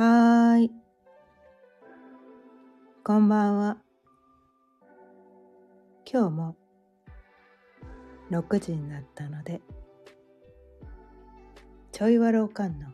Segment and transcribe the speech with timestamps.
[0.00, 0.70] はーい。
[3.02, 3.78] こんばんは。
[6.08, 6.56] 今日も
[8.30, 9.60] 6時になったので、
[11.90, 12.86] ちょいわろうかんの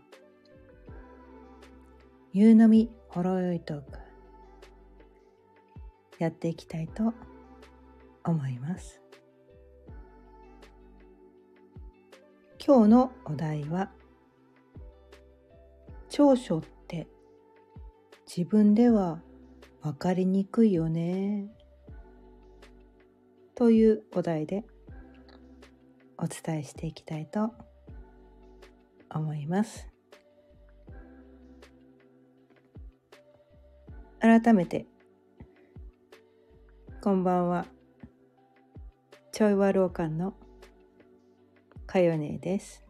[2.32, 3.98] 夕飲みほろよいトーク
[6.18, 7.12] やっていきたいと
[8.24, 9.02] 思います。
[12.66, 13.90] 今日のお題は
[16.08, 16.62] 長所
[18.26, 19.20] 自分では
[19.82, 21.48] 分かりにくいよね。
[23.54, 24.64] というお題で
[26.18, 27.52] お伝えしていきたいと
[29.10, 29.88] 思います。
[34.20, 34.86] 改めて
[37.02, 37.66] こんばんは。
[39.32, 40.32] ちょいわろうかんの
[41.86, 42.83] かよねです。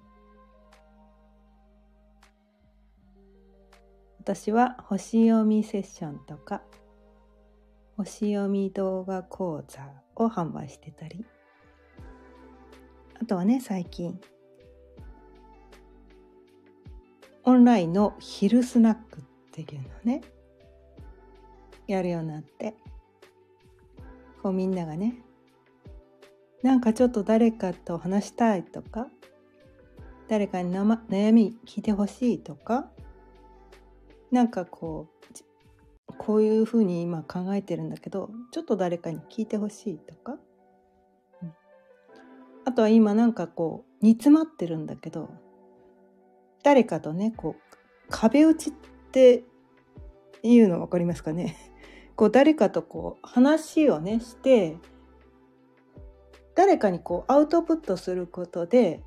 [4.24, 6.62] 私は星読みセッションとか
[7.98, 9.86] 星読み動画講座
[10.16, 11.26] を販売してたり
[13.20, 14.18] あとはね最近
[17.42, 20.22] オンラインの昼スナックっていうのね
[21.86, 22.74] やるようになって
[24.42, 25.18] こうみんながね
[26.62, 29.06] なんかちょっと誰かと話したいとか
[30.28, 32.88] 誰かに悩み聞いてほしいとか
[34.34, 35.06] なんかこ
[36.08, 40.38] うこういうふうに今考えてるんだけどちょっと誰かに聞いてほしいとか、
[41.40, 41.54] うん、
[42.64, 45.30] あとは今なんかこう煮詰まってるんだけど
[46.64, 47.76] 誰かとねこう
[48.10, 48.72] 壁打ちっ
[49.12, 49.44] て
[50.42, 51.56] いうの分かりますかね？
[52.16, 54.78] こう誰かとこう話をねして
[56.56, 59.04] 誰かにこうアウトプットすることで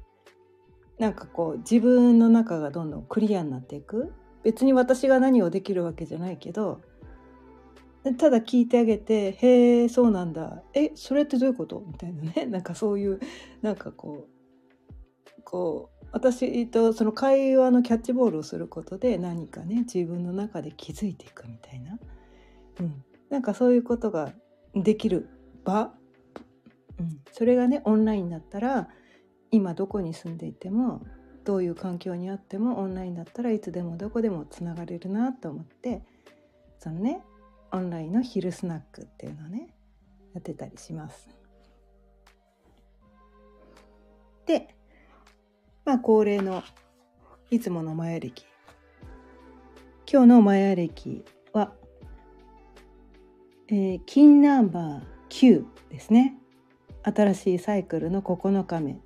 [0.99, 4.13] なんかこう自分の中がどんどんクリアになっていく。
[4.43, 6.81] 別に私が何をできるわけじゃないけど
[8.15, 10.63] ただ聞いてあげて「へえそうなんだ。
[10.73, 12.45] えそれってどういうこと?」みたいなね。
[12.47, 13.19] なんかそういう
[13.61, 21.99] なんかこうこう私とその会話のキャッチボールをすることで何かね自分の中で気づいていくみたいな、
[22.79, 24.33] うん、なんかそういうことが
[24.73, 25.29] できる
[25.65, 25.93] 場、
[26.99, 28.89] うん、それがねオンラインだったら
[29.51, 31.01] 今どこに住んでいても
[31.47, 36.01] どういう環境にあってもオンラインだったらいつでもどこでもつながれるなと思って
[36.77, 37.21] そのね
[37.71, 39.69] オンラインの昼スナックっていうのをね
[40.33, 41.29] やってたりします。
[44.45, 44.75] で
[45.85, 46.63] まあ恒例の
[47.49, 48.45] いつものマヤ歴
[50.11, 51.71] 今日のマヤ歴は、
[53.69, 56.35] えー、金ナンバー9ですね。
[57.03, 58.99] 新しいサイクルの9日目。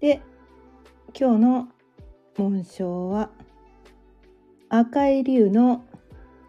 [0.00, 0.22] で
[1.18, 1.68] 今日の
[2.36, 3.30] 紋章は
[4.68, 5.82] 赤い竜の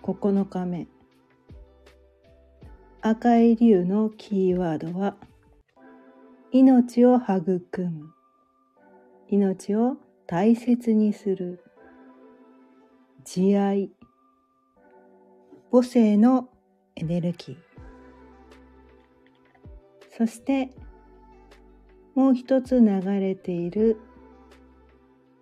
[0.03, 0.87] 9日目。
[2.99, 5.15] 赤い竜のキーワードは
[6.51, 8.13] 命を育む。
[9.29, 9.95] 命を
[10.25, 11.63] 大切にする。
[13.23, 13.89] 慈愛。
[15.71, 16.49] 母性の
[16.97, 17.57] エネルギー。
[20.17, 20.71] そして
[22.15, 24.01] もう一つ流れている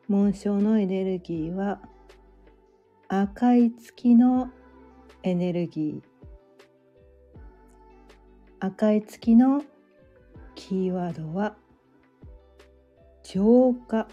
[0.07, 1.79] 紋章のエネルギーは
[3.07, 4.51] 赤い月の
[5.23, 6.01] エネルギー。
[8.59, 9.63] 赤い月の
[10.53, 11.55] キーワードは
[13.23, 14.07] 浄化。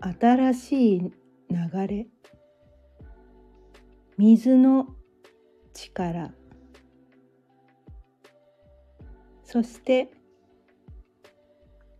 [0.00, 2.08] 新しい流れ。
[4.18, 4.88] 水の
[5.72, 6.32] 力。
[9.44, 10.10] そして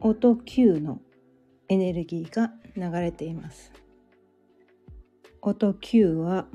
[0.00, 1.00] 音9の
[1.70, 3.72] エネルギーが流れています。
[5.40, 6.46] 音9は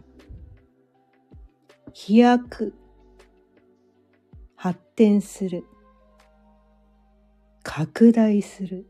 [1.93, 2.75] 飛躍
[4.57, 5.63] 発展する
[7.63, 8.85] 拡大する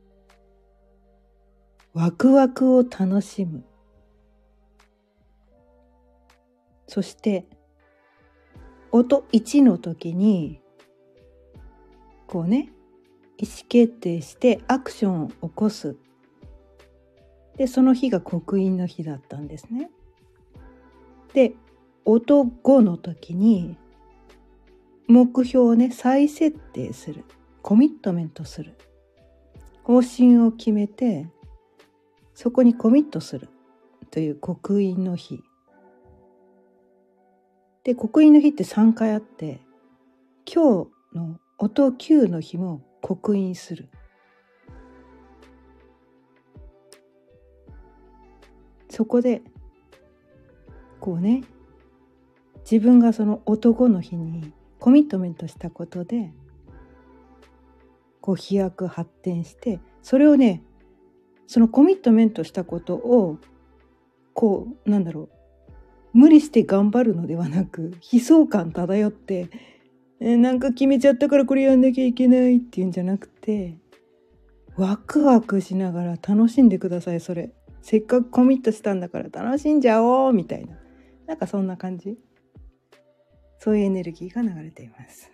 [1.93, 3.63] ワクワクを楽しむ。
[6.87, 7.45] そして
[8.91, 10.59] 音1の時に
[12.25, 12.71] こうね
[13.37, 15.95] 意思決定してアクションを起こす。
[17.57, 19.89] でその日が刻印の日だったんですね。
[21.33, 21.53] で
[22.03, 23.77] 音5の時に
[25.07, 27.23] 目標をね再設定する。
[27.61, 28.75] コミットメントする。
[29.83, 31.27] 方針を決めて
[32.33, 33.49] そこにコミットする。
[34.11, 35.43] という刻印の日。
[37.83, 39.61] で刻印の日って3回あって
[40.51, 43.89] 今日の音9の日も刻印する。
[48.95, 49.41] そこで
[51.01, 51.43] こうね
[52.59, 56.31] 自分がその男の日にコミットメントしたことで
[58.21, 60.63] こう飛躍発展してそれをね
[61.45, 63.37] そのコミットメントしたことを
[64.33, 65.29] こうなんだろ
[66.13, 69.49] う無理して頑張るのではなく悲壮感漂って
[70.21, 73.77] えなんか決めちゃったからこれやんなきゃいけないっていうんじゃなくて
[74.77, 77.51] ワクワクしながら楽しんでくださいそれ。
[77.85, 80.75] せっかくコミットしたんだから楽しんじゃおうみたいな。
[81.27, 82.17] なんかそんな感じ。
[83.59, 85.29] そういうエネルギーが流れています。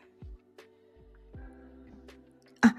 [2.59, 2.75] あ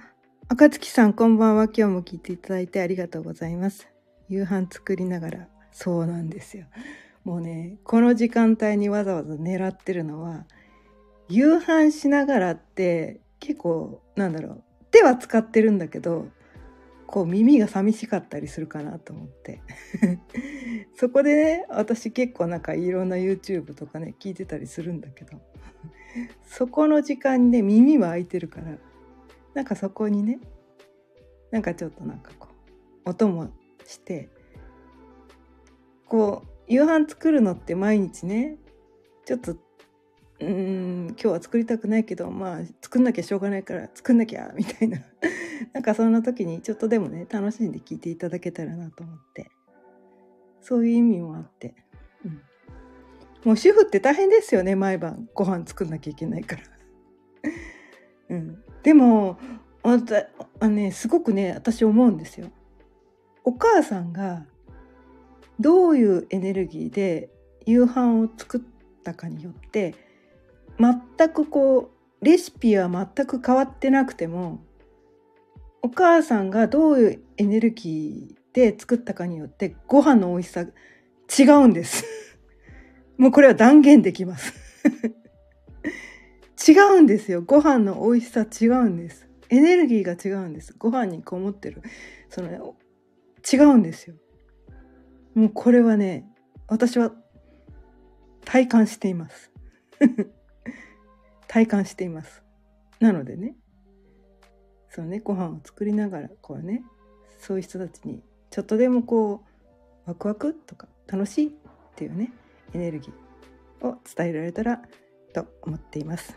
[0.51, 1.65] 赤月さんこんばんは。
[1.65, 3.89] 今日も聞いていただいてありがとうございます。
[4.29, 5.49] 夕飯作りながら。
[5.71, 6.67] そうなんですよ。
[7.25, 10.45] もうねこの時間帯にわざわざ狙ってるのは
[11.31, 14.63] 夕飯しながらって結構なんだろう。
[14.91, 16.29] 手は使ってるんだけど
[17.13, 19.61] こう耳が寂しかったりするかなと思って。
[20.97, 25.39] そこでね私結構なんかいろんな YouTube とかね聞いてたりするんだけど。
[26.43, 28.79] そこの時間にね耳は開いてるから
[29.53, 30.41] なんかそこにね
[31.51, 32.49] なんかちょっとなんかこ
[33.05, 33.51] う音も
[33.85, 34.31] して
[36.07, 38.57] こう夕飯作るのって毎日ね
[39.27, 39.55] ちょっと
[40.41, 44.99] うん今日は作りたくないけどまあ作んなきゃしょうがないから作んなきゃみたいな。
[45.73, 49.51] なんかそんな時にちょっとでもね楽しんで聞いていただけたらなと思って。
[50.63, 51.75] そういう意味もあって、
[52.25, 52.41] うん、
[53.45, 56.63] もう主婦って大変ですよね毎晩ご飯作んなきゃいけないから、
[58.31, 59.39] うん、でも
[59.83, 59.99] あ
[60.61, 62.47] あねすごくね私思うんですよ。
[63.45, 64.47] お母さんが
[65.59, 67.29] どういうエネルギーで
[67.67, 68.61] 夕飯を作っ
[69.03, 69.97] たかによって
[70.79, 74.65] 全くこうレシピは全く変わってなくても
[75.83, 80.65] お母さんがどういうエネルギーで作ったかによってご飯の美味しさ
[81.39, 82.05] 違うんです。
[83.19, 84.55] もうこれは断言できます。
[86.71, 87.43] 違うんですよ。
[87.43, 89.29] ご飯の美味しさ違うんです。
[89.49, 90.75] エネルギーが違うんです。
[90.79, 91.83] ご飯にこもってる。
[92.29, 92.77] その
[93.53, 94.15] 違うんですよ。
[95.35, 96.31] もうこれはね
[96.69, 97.13] 私は
[98.45, 99.51] 体感しています。
[101.49, 102.43] 体感しています。
[103.01, 103.57] なのでね
[104.95, 106.83] そうねご飯を作りながらこうね
[107.39, 109.43] そういう人たちにちょっとでもこ
[110.07, 111.51] うワクワクとか楽しいっ
[111.97, 112.31] ていうね
[112.75, 114.83] エネルギーを伝えられたら
[115.33, 116.37] と思っています。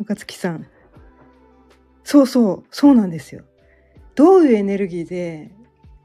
[0.00, 0.66] 赤月さん。
[2.04, 3.44] そうそうそうなんですよ。
[4.14, 5.50] どういうエネルギーで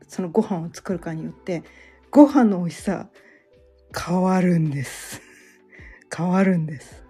[0.08, 1.64] そのご飯を作るかによって
[2.12, 3.08] ご飯の美味しさ
[3.98, 5.22] 変わるんです。
[6.16, 7.06] 変わるんです。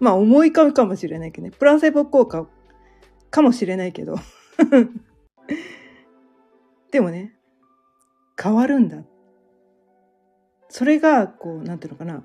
[0.00, 1.50] まあ思い浮かぶかもしれないけどね。
[1.50, 2.46] プラセボ効果
[3.32, 4.16] かもしれないけど。
[6.92, 7.34] でもね
[8.40, 9.02] 変わるんだ。
[10.68, 12.22] それがこうなんていうのかな。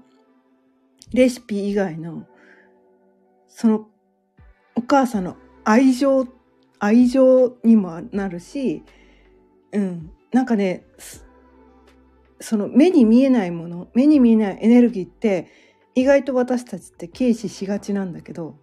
[1.13, 2.27] レシピ以外の
[3.47, 3.89] その
[4.75, 6.27] お母さんの愛情
[6.79, 8.83] 愛情にもなるし
[9.71, 10.85] うん、なんかね
[12.39, 15.47] その目に見えないもの目に見えないエネルギーって
[15.95, 18.57] 意外と私たちって軽視しがちなんだけど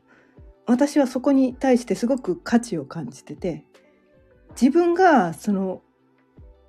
[0.66, 3.64] 私はそこに対してすごく価値を感じてて
[4.60, 5.82] 自分がその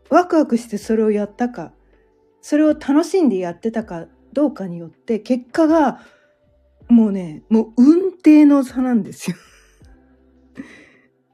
[0.09, 1.71] ワクワクしてそれをやったか
[2.41, 6.01] それを楽しんでやってたかどうかによって結果が
[6.89, 9.37] もうねもう運転の差なんですよ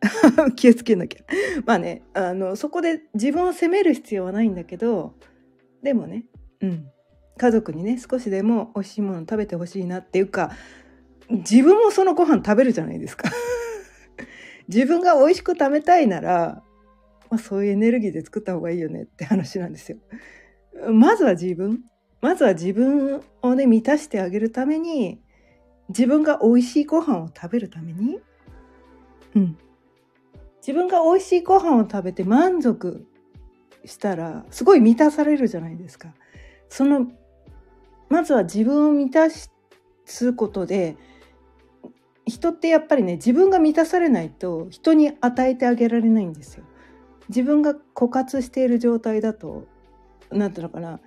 [0.55, 1.19] 気をつけなきゃ。
[1.65, 5.13] まあね、あの、そこで自分を責める必要はないんだけど、
[5.83, 6.25] でもね、
[6.61, 6.87] うん。
[7.37, 10.51] 家族にね、少しでも美味しいもの食べてほしいなっていうか、
[11.31, 13.29] 自分もそのご飯食べるじゃないですか。
[14.67, 16.63] 自分が美味しく食べたいなら、
[17.29, 19.97] まあ、そういうエネルギーで作った方がいいよねって話なんですよ。
[20.91, 21.83] まずは自分。
[22.21, 25.21] まずは自分をね、満たしてあげるために、
[25.89, 28.19] 自分が美味しいご飯を食べるために、
[29.35, 29.57] うん。
[30.61, 33.07] 自分が美味しいご飯を食べて満足
[33.85, 36.13] したらすごい満たされるじゃないですか。
[36.69, 37.07] その
[38.09, 39.27] まずは自分を満た
[40.05, 40.97] すことで
[42.31, 46.63] 人ってやっぱりね自分が満たされないと人に与えてあげられないんですよ。
[47.27, 49.67] 自分が枯渇している状態だと
[50.31, 51.01] 何ていうのかな。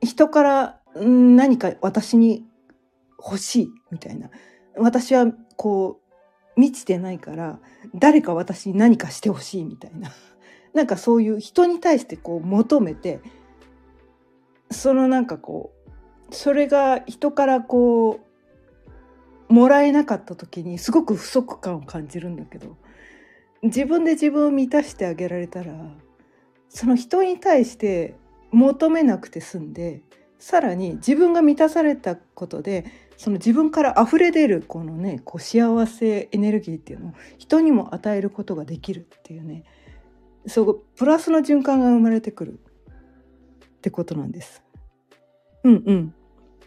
[0.00, 2.44] 人から何か私に
[3.18, 4.30] 欲しいみたいな。
[4.76, 5.26] 私は
[5.56, 6.00] こ
[6.56, 7.58] う満ちてないから
[7.94, 10.10] 誰か私に何かしてほしいみたいな。
[10.74, 13.20] なんかそういう人に対してこう求めて
[14.70, 15.72] そのなんかこ
[16.30, 18.31] うそれが人からこう
[19.48, 22.76] もらえなかった時にすごく不足感を感じるんだけど
[23.62, 25.72] 自分で自分を満たしてあげられたら
[26.68, 28.16] その人に対して
[28.50, 30.02] 求めなくて済んで
[30.38, 32.84] さらに自分が満たされたことで
[33.16, 39.64] その自分から溢れ出るこのねこう幸せエネルギーっていうのを人にも与えることができるっていうね
[40.46, 42.58] そうプラスの循環が生まれてくる
[43.74, 44.62] ってことなんです。
[45.62, 46.14] うんうん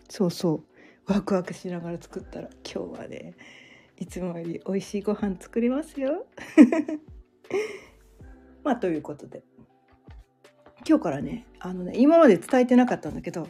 [0.09, 0.64] そうそう
[1.07, 3.35] ワクワクしながら作ったら今日はね
[3.97, 6.25] いつもより美味しいご飯作りますよ。
[8.63, 9.43] まあということで
[10.87, 13.47] 今日からねあのね今まで伝えてなかったんだけど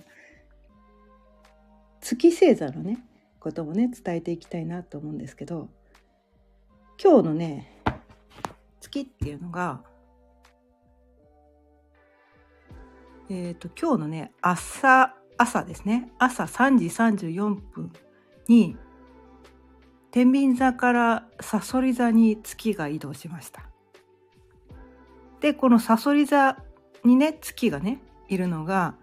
[2.01, 3.03] 月星座のね
[3.39, 5.69] こともね伝えていきたいなと思うんですけど
[7.01, 7.81] 今日のね
[8.81, 9.81] 月っていうのが
[13.29, 17.91] えっ、ー、と今日のね朝朝ですね朝3時34分
[18.47, 18.77] に
[20.11, 23.69] 天秤座からさそり座に月が移動しました。
[25.41, 26.57] でこのさそり座
[27.03, 28.95] にね月がねいるのが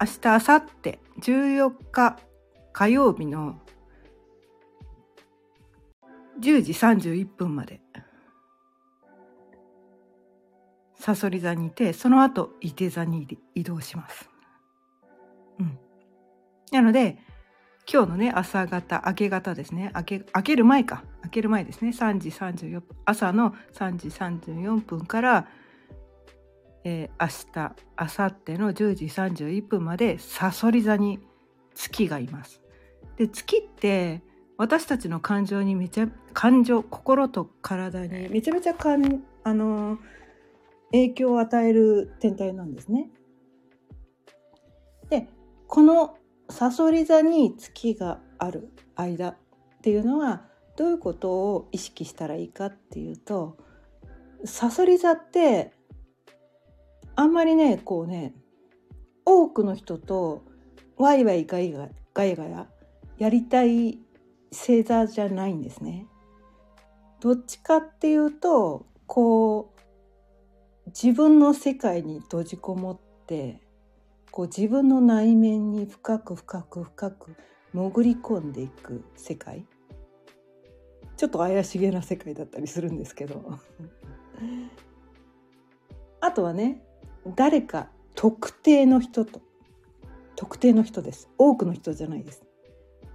[0.00, 2.18] 明日明後日14日
[2.72, 3.60] 火曜日の
[6.40, 7.80] 10時31分まで
[10.96, 14.28] さそり座にいてその後伊手座に移動します。
[16.72, 17.18] うん、なので
[17.90, 25.48] 今日のね朝方明け方ですね明け明ける前か明ける前ですね3時34分朝の3時34分から
[26.84, 31.18] えー、明日明後日の10時31分までさそり座に
[31.74, 32.60] 月がいます。
[33.16, 34.22] で月って
[34.56, 39.98] 私たちの感情にめちゃ感情心と体にめちゃめちゃかんあの
[40.92, 43.10] 影響を与える天体なんですね。
[45.10, 45.28] で
[45.66, 46.17] この
[46.50, 49.36] さそり座に月がある間っ
[49.82, 50.44] ていうのは
[50.76, 53.58] どういうことを意識したらいいかっていうと
[54.44, 55.72] さそり座って
[57.16, 58.34] あんまりねこうね
[59.24, 60.44] 多くの人と
[60.96, 62.66] ワイワイガイガガヤガヤ
[63.18, 63.98] やりたい
[64.52, 66.06] 星座じゃないんですね。
[67.20, 69.80] どっちかっていうとこう
[70.86, 73.60] 自分の世界に閉じこもって
[74.30, 77.34] こう自分の内面に深く深く深く
[77.72, 79.64] 潜り込んでいく世界。
[81.16, 83.42] ちょっと怪しげな世界だったりするんですけど。
[86.20, 86.82] あとはね
[87.36, 89.40] 誰か特定の人と
[90.36, 91.28] 特定の人です。
[91.36, 92.44] 多くの人じゃないです。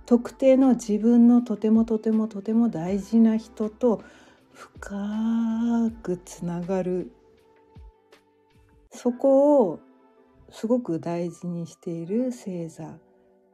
[0.06, 4.04] 特定の自分のとてもとてもとても大事な人と
[4.52, 7.14] 深くつながる。
[8.92, 9.80] そこを
[10.54, 13.00] すごく大事にしている星座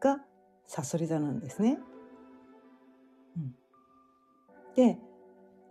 [0.01, 0.19] が
[0.67, 1.79] さそり座なんですね。
[3.37, 3.55] うん、
[4.75, 4.99] で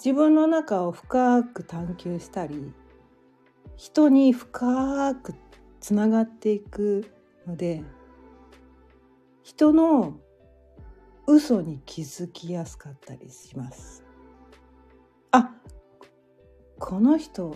[0.03, 2.73] 自分の中を深く探求したり
[3.77, 5.35] 人に深く
[5.81, 7.13] つながっていく
[7.47, 7.85] ので
[9.43, 10.19] 人の
[11.27, 14.03] 嘘に気づきやすかったりします。
[15.33, 15.55] あ
[16.79, 17.55] この人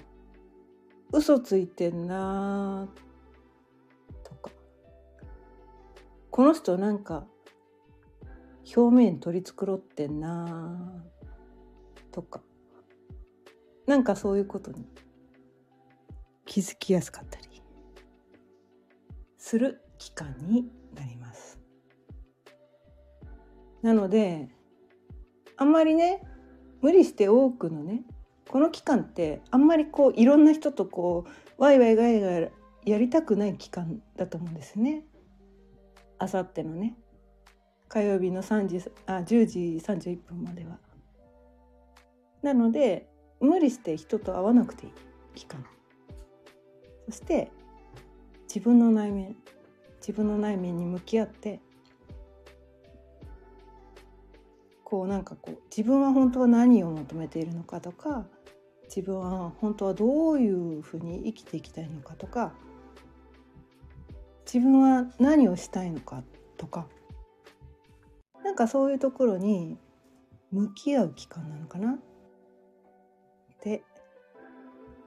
[1.11, 3.12] 嘘ついてんなと
[6.33, 7.27] この人なんか
[8.75, 11.05] 表面取り繕ってんな
[12.11, 12.41] とか
[13.87, 14.87] なんかそういうことに
[16.47, 17.63] 気づきやすかったり
[19.37, 21.61] する期間になります。
[23.83, 24.49] なので
[25.59, 26.23] あんまりね
[26.81, 28.05] 無理して多くのね
[28.49, 32.53] この期間ってあんまりこういろんな人とこうワイワイガイガイ
[32.87, 35.05] やりたくない期間だと思うんですね。
[36.23, 36.95] あさってのね
[37.89, 40.79] 火曜日の3時あ10時31分までは。
[42.43, 43.09] なので
[43.41, 44.93] 無理して人と会わなくていい
[45.35, 45.65] 期間
[47.07, 47.51] そして
[48.43, 49.37] 自分の内面
[50.01, 51.61] 自分の内面に向き合って
[54.85, 58.27] こうなんかこう自分は本当は何を求めているのかとか
[58.85, 62.53] 自分は本当はどういうふうに生きていきたいのかとか
[64.45, 66.23] 自分は何をしたいのか
[66.57, 66.87] とか
[68.45, 69.79] なんかそういうところに
[70.51, 71.99] 向き合う期間なのかなっ
[73.61, 73.83] て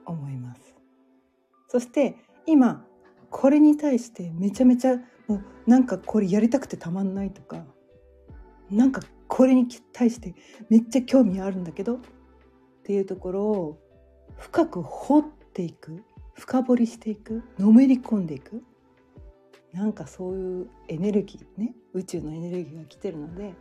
[0.04, 0.74] 思います。
[1.68, 2.16] そして
[2.46, 2.84] 今
[3.30, 7.64] これに対してめちゃめちゃもうなんかこれやりたくてたまんないとか
[8.70, 10.34] なんかこれに対して
[10.70, 12.00] めっちゃ興味あるんだけどっ
[12.84, 13.78] ていうところを
[14.38, 16.02] 深く掘っていく
[16.34, 18.62] 深掘りしていくのめり込んでいく
[19.76, 23.52] なんかそういうエネルギーね宇宙のエネルギーが来てるので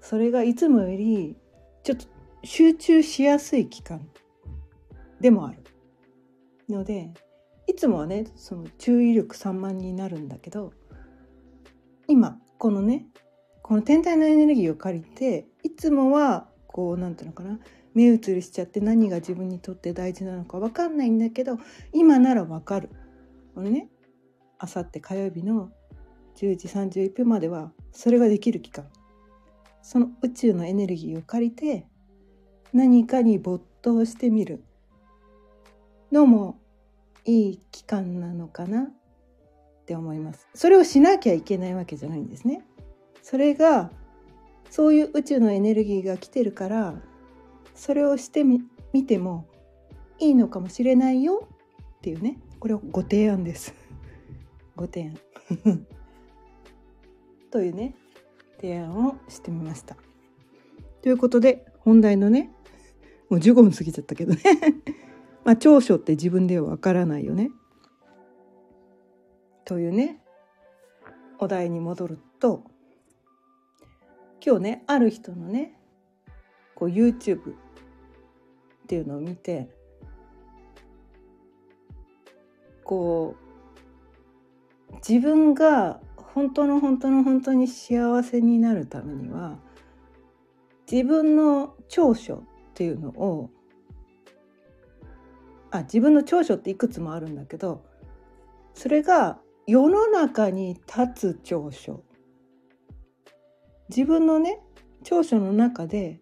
[0.00, 1.36] それがいつもより
[1.84, 2.06] ちょっと
[2.42, 4.08] 集中しやすい期間
[5.20, 5.62] でもある
[6.68, 7.12] ので
[7.68, 10.72] いつもはねその注意力散漫になるんだけど
[12.08, 13.06] 今このね
[13.62, 17.60] この天体のエネルギーを借りていつもはこう何て言うのかな
[17.94, 21.58] 目移りしちゃって何が自分にとって大事なのか分かんないんだけど
[21.92, 22.90] 今なら分かる。
[23.54, 23.88] これね
[24.58, 25.70] あさって火曜日の
[26.36, 28.86] 10時31分まではそれができる期間
[29.82, 31.86] その宇宙のエネルギーを借りて
[32.72, 34.62] 何かに没頭してみる
[36.12, 36.58] のも
[37.24, 38.90] いい期間なのかなっ
[39.86, 40.46] て思います。
[40.54, 42.62] それをしなきゃいけないわけじゃないんですね。
[43.22, 43.90] それが
[44.70, 46.94] そういう宇宙のエネルギーが来てるから
[47.74, 48.62] それをしてみ
[48.92, 49.46] 見ても
[50.18, 51.48] いいのかもしれないよ
[51.98, 53.74] っていうねこれをご提案です。
[54.78, 55.18] ご提案
[57.50, 57.94] というね
[58.60, 59.96] 提案をしてみました。
[61.02, 62.52] ということで本題のね
[63.28, 64.40] もう15分過ぎちゃったけどね
[65.44, 67.50] まあ長所って自分ではわからないよね。
[69.64, 70.22] というね
[71.38, 72.64] お題に戻ると
[74.44, 75.78] 今日ねある人のね
[76.74, 77.56] こう YouTube っ
[78.86, 79.68] ていうのを見て
[82.84, 83.47] こう
[84.96, 89.58] 自分が本当の本当の本当に幸せになるためには
[90.90, 93.50] 自分の長所っていうのを
[95.70, 97.84] あ自分の長所っていくつもあるんだけど
[98.74, 102.02] それが世の中に立つ長所。
[103.90, 104.60] 自分のね
[105.02, 106.20] 長所の中で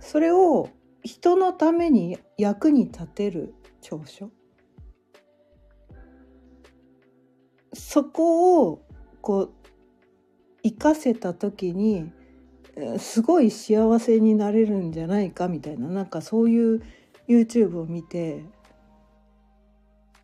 [0.00, 0.68] それを
[1.02, 4.30] 人のために役に立てる長所。
[7.76, 8.82] そこを
[9.20, 9.50] こう
[10.62, 12.10] 生かせた時に
[12.98, 16.82] すごい幸せになれるんじゃないかみたいななんかそういう
[17.28, 18.44] YouTube を見て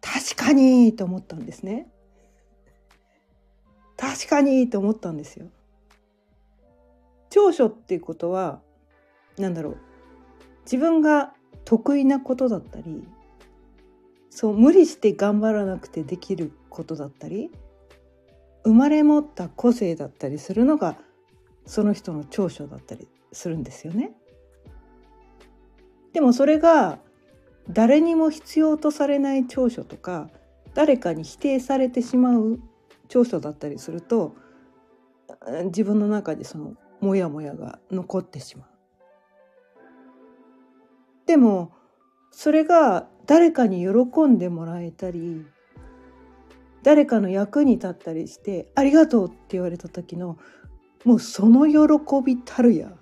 [0.01, 1.89] 確かにと思ったんですね。
[3.97, 5.47] 確かにと思ったんですよ。
[7.31, 8.61] 長所っていうことは
[9.39, 9.77] 何だろう
[10.65, 11.33] 自分が
[11.65, 13.07] 得意なことだったり
[14.29, 17.51] そう無理して頑張らなくてできることだったり
[18.65, 20.97] 生まれ持った個性だったりするのが
[21.67, 24.13] その人の長所だったりするんですよね。
[26.13, 26.99] でもそれが
[27.71, 30.29] 誰にも必要とされない長所とか
[30.75, 32.59] 誰かに否定されてしまう
[33.09, 34.35] 長所だったりすると
[35.67, 38.69] 自分の中でそのモヤモヤが残ってしまう。
[41.27, 41.73] でも
[42.31, 45.47] それが誰かに喜んでもらえたり
[46.83, 50.39] 誰かの役に立ったりして「ありがとう」って言われた時の
[51.05, 52.97] もうその喜びたるや。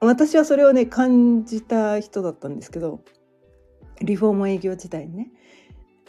[0.00, 3.00] 私はそれをね感じた人だったんですけど
[4.00, 5.32] リフォーム営業時代にね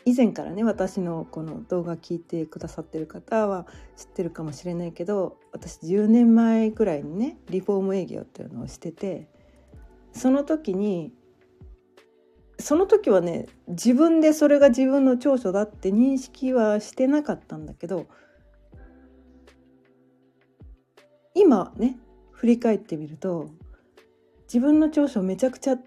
[0.06, 3.66] 以前からね私のこの動画聞いてくださってる方は
[3.96, 9.28] 知ってるかもしれないけど私10年前ぐらいにねリフォーム営業っていうのをしてて
[10.14, 11.14] その時に
[12.60, 18.08] その時はね自分でそれが自分の長所だって認識はしてなかったんだけど
[21.34, 21.98] 今ね
[22.32, 23.50] 振り返ってみると
[24.44, 25.78] 自分の長所めちゃくちゃ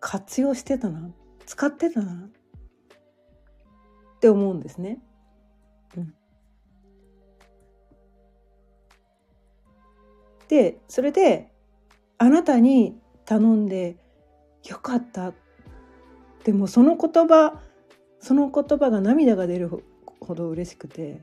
[0.00, 1.10] 活用してたな
[1.44, 2.30] 使ってたなっ
[4.20, 5.00] て思うんですね。
[10.48, 11.50] でそれで
[12.18, 13.96] あなたに頼んで
[14.68, 15.32] よかった
[16.44, 17.60] でもその言葉
[18.20, 19.68] その言葉が涙が出る
[20.20, 21.20] ほど嬉しくて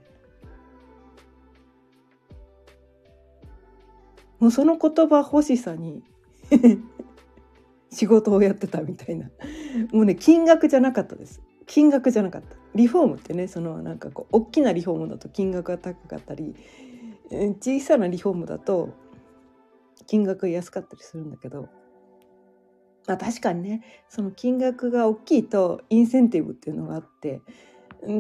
[4.40, 6.04] もうその言葉欲しさに
[7.92, 9.30] 仕事をやってたみたいな。
[9.92, 11.42] もうね金額じゃなかったです。
[11.66, 12.56] 金額じゃなかった。
[12.76, 16.56] リフォームってねそのなんかこう大きなリフォームだと金額が高かったり
[17.30, 18.90] 小さなリフォームだと
[20.08, 21.68] 金額が安かったりするんだけど
[23.08, 27.42] まあ確かにねその金額が大きいとインセンティブっていうのがあって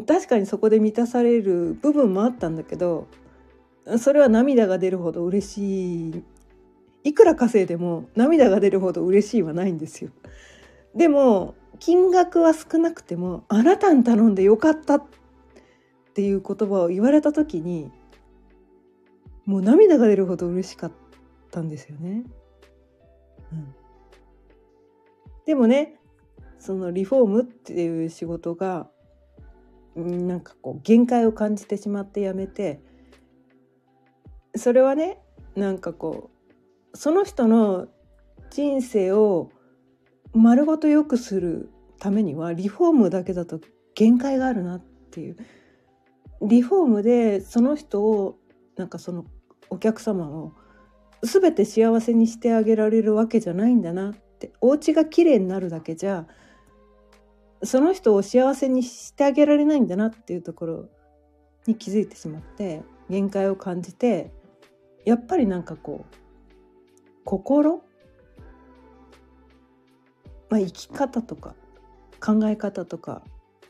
[0.08, 3.08] 確かにそこで満たされる部分もあったんだけど
[3.98, 6.24] それは涙が出るほど嬉しい
[7.04, 10.12] いくら稼いでも涙が出るほど嬉しいはないんですよ。
[10.96, 15.04] でも金額は少なくてもあなたに頼んでよかったっ
[16.13, 17.89] ていう言葉を言われた時に
[19.46, 20.92] もう涙が出るほど嬉しかっ
[21.52, 22.24] たんですよね。
[23.54, 23.76] うん、
[25.50, 25.96] でもね
[26.60, 28.88] そのリフォームっていう仕事が
[29.96, 32.84] なんかこう限界を感じてしまってやめて
[34.56, 35.18] それはね
[35.56, 36.30] なんかこ
[36.94, 37.88] うその人の
[38.52, 39.50] 人生を
[40.36, 43.60] 丸ごと良くするためにはリフォームだけだと
[43.96, 45.38] 限界があるなっていう。
[46.44, 48.38] リフォームでその人を
[48.76, 49.26] なんかその
[49.72, 50.54] お客様を
[51.24, 56.25] 全て幸せにしてあげられるわけじゃないんだなってお家が綺麗になるだけじゃ
[57.63, 60.89] その人を幸せにしてあげられないんだなっていうところ
[61.67, 64.32] に気づいてしまって限界を感じて
[65.06, 66.15] やっぱりなんかこう
[67.25, 67.84] 心、
[70.49, 71.56] まあ、生き方とか
[72.19, 73.21] 考え方とか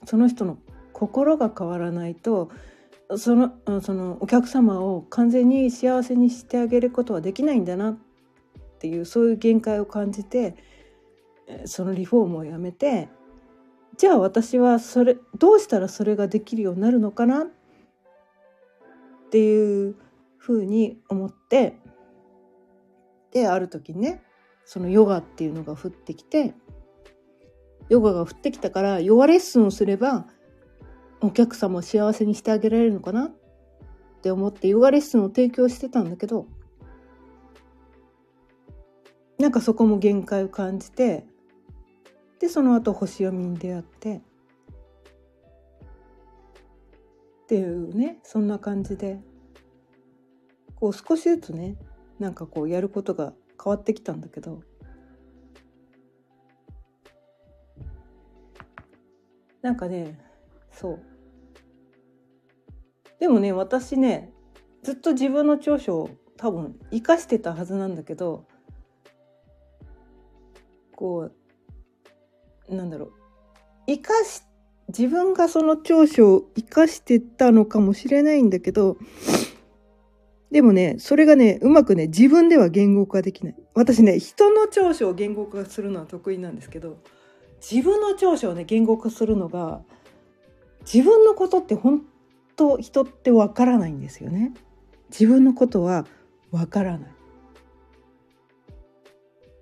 [0.05, 0.58] その人の
[0.93, 2.49] 心が変わらないと
[3.17, 7.97] そのそのお客様を完全に幸せにしてあげることはできないんだなっ
[8.80, 10.56] ていうそういう限界を感じて
[11.65, 13.10] そのリフォームをやめて
[13.98, 17.44] じゃあ私はそれどうしたらそれができるようになるのかな？
[17.44, 17.48] っ
[19.30, 19.96] ていう
[20.38, 21.78] ふうに思って
[23.32, 24.24] である時にね
[24.65, 26.54] そのヨガっていうのが降ってきて
[27.89, 30.28] ヨガが降ってきたからヨガレッスンをすれば
[31.22, 33.26] お客様を幸せにしてあげられるのかな？
[33.26, 33.32] っ
[34.22, 36.48] て思ってヨガレッスンを提供してたんだけど
[39.39, 41.25] なんかそこも限界を感じて
[42.39, 44.21] でその後星読みに出会ってっ
[47.47, 49.19] ていうねそんな感じで
[50.75, 51.78] こう少しずつね
[52.19, 54.62] なんかこうやることが変わってきたんだけど
[59.62, 60.19] なんかね
[60.71, 60.99] そう。
[63.19, 64.32] でもね私ね
[64.84, 68.45] ずっと自分の長所を多分生かしてたはずなんだけど
[70.99, 71.31] こ
[72.67, 73.12] うなんだろう
[73.88, 74.41] 生かし
[74.89, 78.97] 自分がその長所を生かしてたのかもしれないんだけど
[80.51, 86.97] でもねそれがねうまくね自分では言語化できない私ね人の長所を言語化するのは得意なんですけど
[87.62, 89.79] 自分の長所をね言語化するのが
[90.81, 92.01] 自分のことって本
[92.57, 94.53] 当人ってわからないんですよね。
[95.12, 96.05] 自分のことは
[96.51, 97.12] わからない。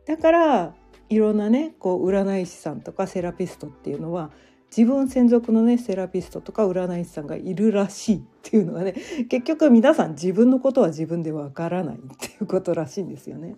[0.08, 0.76] だから
[1.10, 4.32] いろんなねこう占い師さんとかセラピストっていうのは
[4.76, 8.94] 自分専属のねセラピストとか占い師さんがいるらしいっていうのはね
[9.30, 13.56] 結局皆さん自分のことは自分でわからないっていうことらしいんですよね。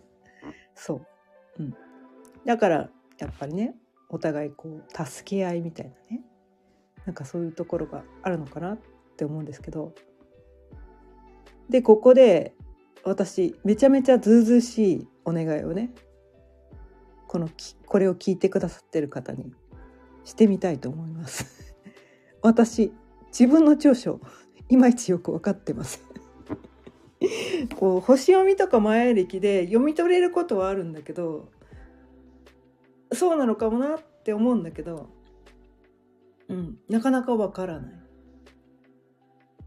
[0.75, 1.01] そ
[1.57, 1.73] う、うん、
[2.45, 3.75] だからやっぱりね
[4.09, 6.21] お互いこう助け合いみたいなね
[7.05, 8.79] なんかそういうところがあるのかなっ
[9.17, 9.93] て思うんですけど。
[11.69, 12.55] でここで
[13.03, 15.91] 私めちゃめちゃずうずうしいお願いをね
[17.29, 17.47] この
[17.85, 19.53] これを聞いてくださってる方に
[20.25, 21.75] してみたいと思います
[22.41, 22.91] 私
[23.27, 24.19] 自分の長所
[24.67, 26.03] いまいちよく分かってます
[27.77, 31.49] こう星読みとか前歴で読み取れることはあるんだけど
[33.13, 35.09] そうなのかもなって思うんだけど
[36.49, 37.93] うん、なかなかわからない。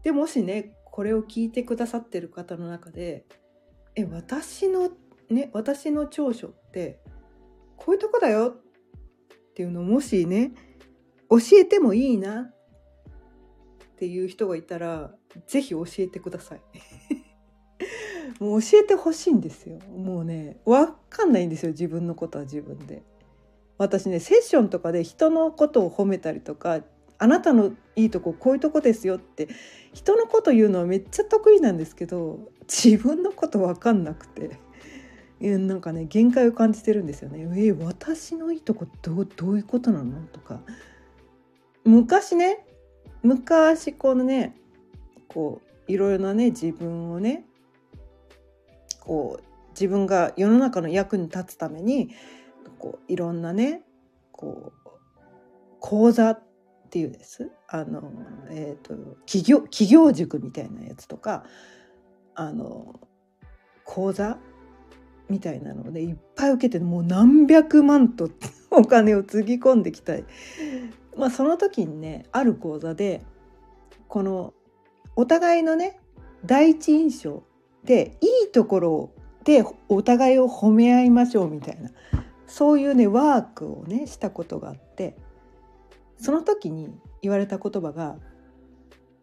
[0.03, 3.25] でもしねこれを聞いてくださってる方の中で
[3.95, 4.91] え私の
[5.29, 6.99] ね私の長所って
[7.85, 10.53] こういうとこだよっていうのをもしね
[11.29, 15.11] 教えてもいいなっていう人がいたら
[15.47, 16.61] 是非教えてください。
[18.39, 19.79] もう教えてほしいんですよ。
[19.95, 23.03] もうね分かんないんですよ自分のことは自分で。
[23.77, 26.81] 私ねセッションとかで人のことを褒めたりとか
[27.17, 29.47] あなたのいいとここういうとこですよって
[29.93, 34.59] 人のこと言うのはめっちゃ得意なんですけど自分のこと分かんなくて
[35.51, 37.41] なんかね限界を感じてるんですよね。
[37.41, 40.25] えー、私のいいとこどうどういうことなの？
[40.27, 40.61] とか。
[41.83, 42.65] 昔ね
[43.21, 44.55] 昔このね
[45.27, 47.45] こういろいろなね自分をね
[49.01, 52.11] こう自分が世の中の役に立つために
[52.79, 53.81] こういろんなね
[54.31, 54.89] こう
[55.79, 56.43] 講座っ
[56.89, 57.51] ていうです。
[57.67, 58.11] あの、
[58.49, 58.93] えーと、
[59.25, 61.43] 企業企業塾みたいなやつとか
[62.35, 62.99] あの
[63.83, 64.37] 講座
[65.29, 68.29] みたいなのでいっぱい受けてもう何百万と
[68.71, 70.25] お金をつぎ込んできたい、
[71.15, 73.21] まあ、その時にねある講座で
[74.07, 74.53] この
[75.15, 75.99] お互いのね
[76.45, 77.43] 第一印象
[77.83, 79.11] でいいところ
[79.43, 81.89] でお互いを褒め合いましょうみたいな
[82.47, 85.15] そういうねワークをねしたことがあって
[86.17, 86.89] その時に
[87.21, 88.17] 言われた言葉が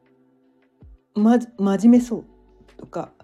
[1.14, 2.24] 「ま、真面目そう」
[2.76, 3.12] とか「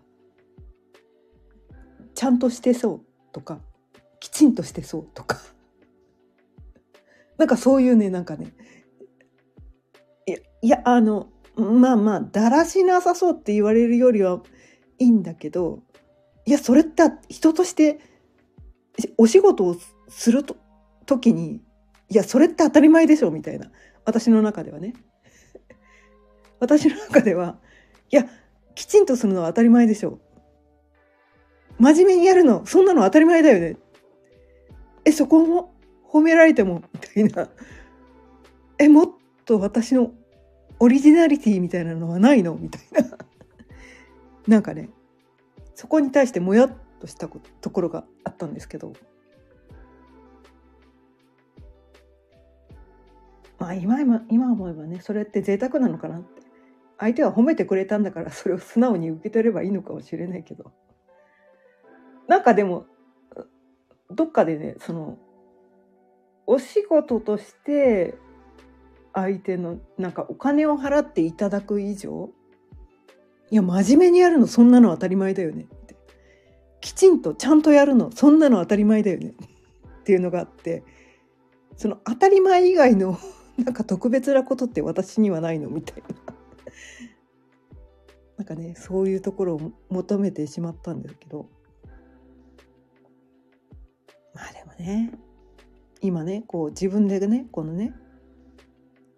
[2.16, 3.00] ちゃんとしてそう」
[3.30, 3.60] とか
[4.18, 5.38] 「きちんとしてそう」とか。
[7.38, 8.54] なんかそういうねなんかね
[10.26, 14.42] いやいやあのまあまあだらしなさそうって言われるよりは
[14.98, 15.82] いいんだけど
[16.46, 18.00] いやそれって人として
[19.18, 19.76] お仕事を
[20.08, 20.56] すると
[21.04, 21.60] 時に
[22.08, 23.70] いやそれって当たり前でしょみたいな
[24.06, 24.94] 私の中ではね。
[26.58, 27.58] 私の中では
[28.10, 28.26] いや
[28.74, 30.20] きちんとするのは当たり前でしょ。
[31.78, 33.76] 真面目にやるのそんなの当たり前だよね。
[35.04, 35.74] えそこも
[36.08, 37.50] 褒められてもみたいな。
[38.78, 39.10] えもっ
[39.44, 40.12] と私の
[40.80, 42.54] オリジナリティみたいなのはないの？
[42.54, 43.18] みたいな。
[44.48, 44.90] なんかね
[45.74, 48.92] そこに対してもやっとしたところがあったんですけど。
[53.58, 56.42] まあ今今思えばねそれって贅沢なのかなって。
[56.98, 60.72] 相手は褒めてくれたんだからそれを素直に受け取ればいいのかもしれないけど。
[62.28, 62.86] なんかでも
[64.10, 65.18] どっかでねその
[66.46, 68.14] お仕事として
[69.12, 72.30] 相手のなんかお金を払っていただく以上
[73.50, 75.96] いや真面目にやるのそんなの当たり前だよねって。
[76.80, 79.34] きちんとちゃんとやるのそんなの当たり前だよね
[80.00, 80.84] っていうのがあって
[81.76, 83.18] その当たり前以外の
[83.58, 86.34] なんか特別なことって私にはないのみたいな。
[88.36, 91.48] なんかねそういうところを求めてしまったんですけど。
[94.36, 95.12] まあでもね。
[96.02, 97.94] 今ねこう自分でねこのね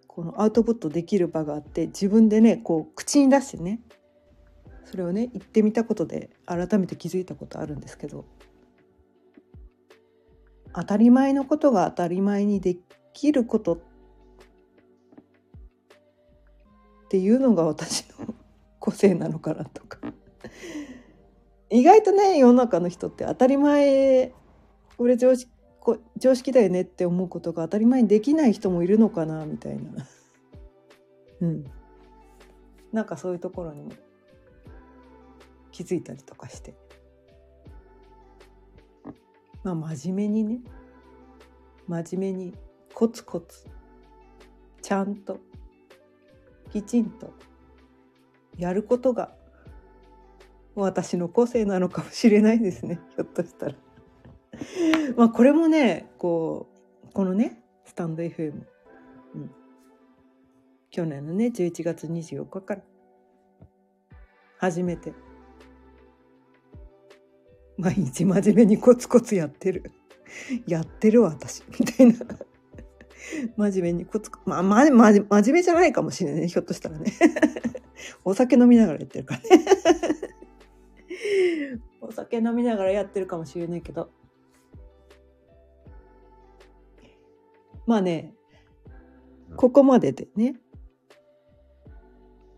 [0.06, 3.80] このアウトプットできる場があって自分でねこう口に出してね
[4.84, 8.24] それをね言ってみたことで改めて気づいたことあるんですけど
[10.72, 12.76] 当たり前のことが当たり前にで
[13.12, 13.78] きることっ
[17.10, 18.34] ていうのが私の
[18.78, 19.98] 個性なのかなとか。
[21.70, 24.32] 意外とね世の中の人って当たり前
[24.98, 30.06] 俺常識こ常識だよねって思うことが当たり前にできない人もいるのかなみたいな。
[31.40, 31.64] うん。
[32.92, 33.92] なんかそういうところにも
[35.70, 36.74] 気づいたりとかして。
[39.62, 40.60] まあ真面目にね。
[41.86, 42.54] 真面目に
[42.92, 43.66] コツコツ
[44.82, 45.40] ちゃんと
[46.70, 47.32] きちんと
[48.58, 49.34] やることが
[50.74, 53.00] 私の個性なのかもしれないですね。
[53.16, 53.87] ひょっとしたら。
[55.16, 56.68] まあこれもねこ
[57.04, 58.52] うこのねスタンド FM、
[59.34, 59.50] うん、
[60.90, 62.82] 去年のね11月24日から。
[64.58, 65.12] 初めて。
[67.78, 69.92] 毎日真面目にコツコツやってる。
[70.66, 71.62] やってるわ私。
[71.78, 72.14] みたいな。
[73.56, 74.42] 真面目にコツコツ。
[74.46, 76.48] まあ、ま、ま、真面目じゃないかもしれないね。
[76.48, 77.12] ひょっとしたらね。
[78.24, 79.64] お酒飲みながらやってるからね。
[82.00, 84.10] お酒飲みながらやってるかもしれないけど。
[87.88, 88.34] まあね
[89.56, 90.56] ここまででね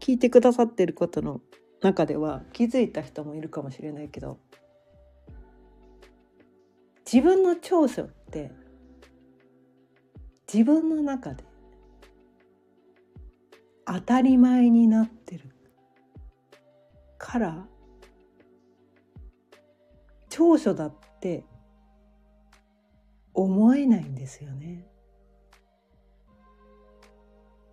[0.00, 1.40] 聞いてくださってることの
[1.80, 4.40] 中では気づいた人もいるかもしれないけど
[7.10, 8.50] 自分の長所って
[10.52, 11.44] 自分の中で
[13.86, 15.44] 当たり前になってる
[17.18, 17.66] から
[20.28, 21.44] 長所だって
[23.32, 24.89] 思えないんですよね。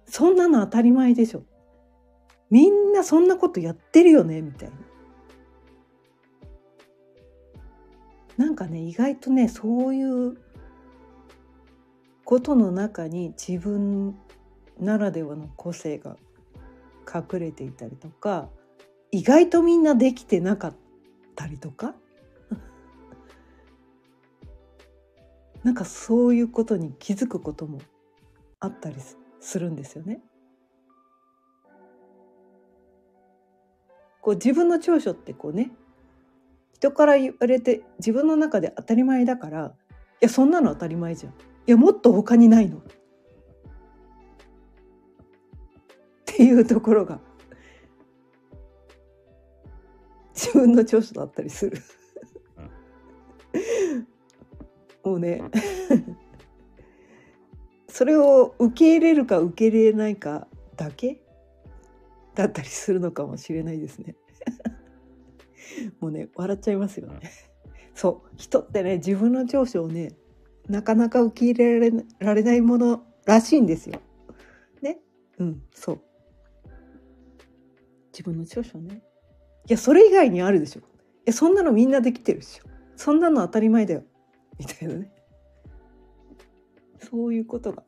[0.07, 1.43] そんなの当たり前でしょ。
[2.49, 4.75] みんなそんなことやってるよねみたいな。
[8.37, 10.37] なんかね意外とねそういう
[12.23, 14.17] ことの中に自分
[14.79, 16.17] ならではの個性が
[17.11, 18.49] 隠れていたりとか
[19.11, 20.73] 意外とみんなできてなかっ
[21.35, 21.95] たりとか？
[25.63, 27.79] なんかそういうことに気づくことも
[28.59, 29.26] あったりする
[29.59, 30.21] るんですよね。
[34.21, 35.71] こう自分の長所ってこうね
[36.73, 39.73] 人から言われて自分の中で当たり前だから
[40.21, 41.31] いやそんなの当たり前じゃん。
[41.31, 41.35] い
[41.67, 42.77] やもっと他にないの。
[42.77, 42.81] っ
[46.25, 47.19] ていうところが
[50.35, 51.77] 自分の長所だったりする。
[55.03, 55.41] もうね
[57.97, 61.19] それを受け入れるか受け入れないかだけ？
[62.35, 64.15] だったりするのかもしれないですね。
[65.99, 67.21] もうね笑っちゃいますよね。
[67.95, 70.11] そう人ってね自分の長所をね
[70.69, 73.99] なかなか受け入れられられないものらしいんですよ。
[74.83, 74.99] ね？
[75.39, 76.01] うんそう。
[78.13, 79.01] 自分の長所ね。
[79.67, 80.81] いやそれ以外にあるでしょ。
[80.81, 80.83] い
[81.25, 82.69] やそんなのみんなできてるでしょ。
[82.95, 84.03] そんなの当たり前だよ。
[84.59, 85.11] みたいなね。
[86.99, 87.83] そういうことが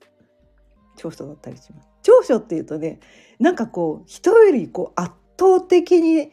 [0.95, 1.89] 長所だったりします。
[2.04, 3.00] 長所っていうとね
[3.39, 6.32] なんかこう人よりこう圧倒的に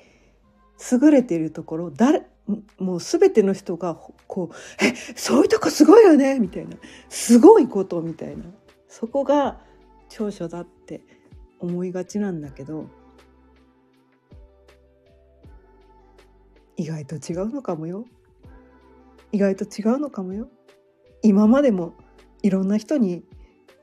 [0.93, 2.27] 優れているところ誰
[2.79, 3.95] もう全ての人が
[4.27, 6.77] こう「えそういうとこすごいよね」みたいな。
[7.09, 8.45] すごいことみたいな。
[8.89, 9.61] そこが
[10.09, 11.03] 長所だって
[11.59, 12.87] 思いがちなんだけど
[16.77, 18.05] 意外と違うのかもよ。
[19.33, 20.49] 意外と違うのかもよ。
[21.23, 21.95] 今までも
[22.47, 23.25] いろんな人に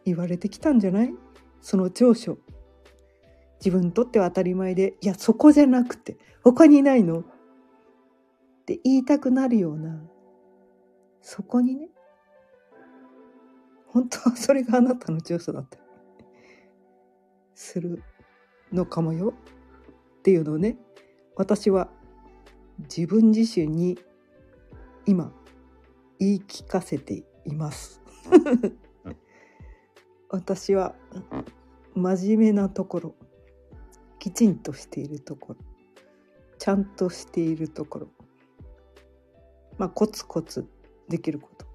[0.06, 1.14] 言われてきたんじゃない？
[1.60, 2.38] その長所。
[3.60, 7.20] 自分にとっては当たり前でいやそこじゃなくて他にないの？
[7.20, 7.24] っ
[8.66, 10.02] て言いたくなるような
[11.22, 11.90] そこにね。
[13.88, 15.84] 本当はそれがあなたの長所だったり
[17.54, 18.02] する
[18.72, 19.34] のかもよ。
[20.20, 20.78] っていうのをね
[21.36, 21.90] 私は
[22.80, 24.00] 自分自身に
[25.06, 25.34] 今
[26.18, 28.03] 言い聞かせています。
[30.30, 30.96] 私は
[31.96, 33.16] 真面目なところ
[34.20, 35.60] きちんとしているところ
[36.58, 38.08] ちゃんとしているところ
[39.78, 40.68] まあコツコツ
[41.10, 41.66] できること。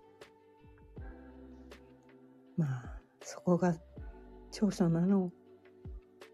[2.57, 3.77] まあそこが
[4.51, 5.31] 長所なの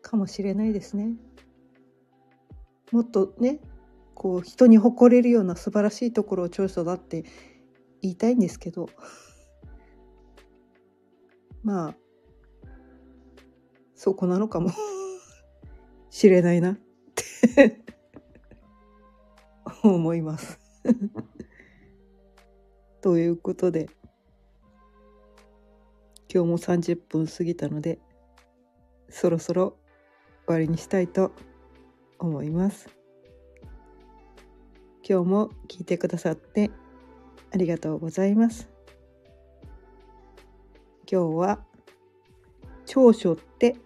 [0.01, 1.13] かもしれないですね。
[2.93, 3.61] もっとね
[4.15, 7.25] こう人に誇れるような素晴らしいところを長所だって
[8.01, 8.89] 言いたいんですけど
[11.65, 11.95] まあ
[13.95, 14.71] そこなのかも
[16.11, 16.79] しれないなっ
[17.57, 17.81] て
[19.83, 20.59] 思います
[23.01, 23.89] ということで
[26.33, 27.99] 今日も30分過ぎたので
[29.09, 29.77] そろそろ
[30.47, 31.33] 終わりにしたいと
[32.19, 32.89] 思います。
[35.07, 36.71] 今日も聞いてくださって
[37.53, 38.74] ありがとうございます。
[41.15, 41.61] 今日は
[42.87, 43.77] 長所って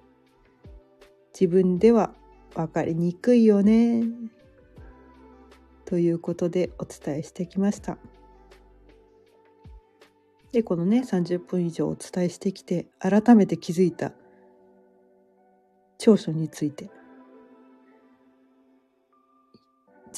[1.38, 2.14] 自分では
[2.54, 4.02] 分かりにくいよね
[5.84, 7.98] ということでお伝えしてきました。
[10.52, 14.12] でこのね30分以上お伝えしてきて改めて気づいた
[15.98, 16.88] 長所について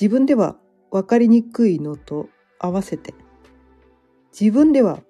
[0.01, 0.57] 自分では
[0.93, 2.29] 分かりにくいのと
[2.61, 3.15] 合わせて
[4.31, 5.01] 自分では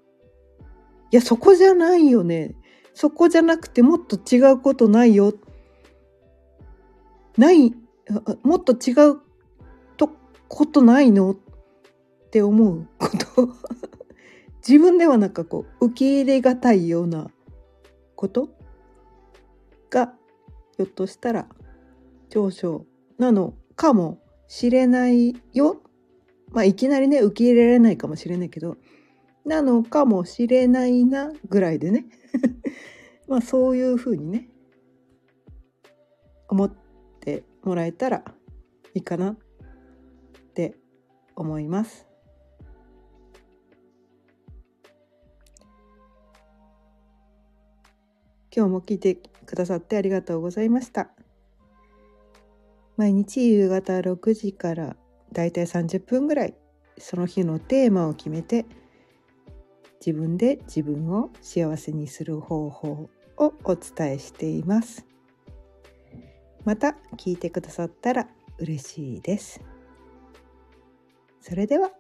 [1.10, 2.54] いやそこじゃないよね。
[2.94, 5.32] そこじゃなくてもっと違うことないよ。
[7.36, 7.74] ない
[8.42, 9.20] もっと違う
[9.96, 10.10] と
[10.48, 11.32] ことないの？
[11.32, 11.36] っ
[12.30, 12.86] て思う。
[12.98, 13.48] こと。
[14.66, 17.30] 自分ではなんかこう受け入れがたいような
[18.14, 18.50] こと？
[19.88, 20.14] が
[20.76, 21.48] ひょっとしたら
[22.28, 22.86] 長所
[23.18, 25.80] なのかもしれないよ。
[26.52, 28.76] まあ、いきなりね、受け入れられないかもしれないけど、
[29.44, 32.06] なのかもしれないな、ぐらいでね。
[33.26, 34.48] まあ、そういうふうにね、
[36.48, 36.72] 思っ
[37.20, 38.24] てもらえたら
[38.94, 39.36] いいかなっ
[40.54, 40.76] て
[41.36, 42.06] 思います。
[48.54, 51.10] 今日も聞いてくださってありがとうございました。
[52.96, 54.96] 毎日夕方6時から
[55.32, 56.54] だいたい30分ぐらい
[56.98, 58.66] その日のテーマを決めて
[60.04, 65.06] 自分で自分を幸せにする方法をお伝えしています。
[66.64, 69.60] また聞いてくださったら嬉しいです。
[71.40, 71.90] それでは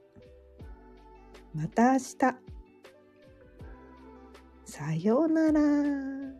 [1.54, 2.16] また明日。
[4.64, 6.39] さようなら。